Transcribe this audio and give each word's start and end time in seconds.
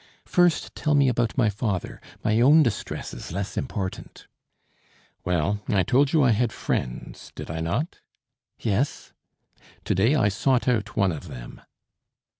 "First 0.25 0.73
tell 0.75 0.95
me 0.95 1.09
about 1.09 1.37
my 1.37 1.47
father; 1.51 2.01
my 2.23 2.41
own 2.41 2.63
distress 2.63 3.13
is 3.13 3.31
less 3.31 3.55
important." 3.55 4.25
"Well, 5.23 5.59
I 5.69 5.83
told 5.83 6.11
you 6.11 6.23
I 6.23 6.31
had 6.31 6.51
friends, 6.51 7.31
did 7.35 7.51
I 7.51 7.59
not?" 7.59 7.99
"Yes." 8.59 9.13
"To 9.85 9.93
day 9.93 10.15
I 10.15 10.27
sought 10.27 10.67
out 10.67 10.97
one 10.97 11.11
of 11.11 11.27
them." 11.27 11.61